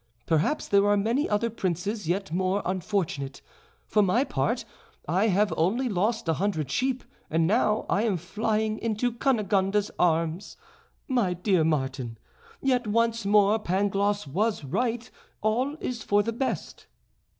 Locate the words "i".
5.07-5.27, 7.87-8.01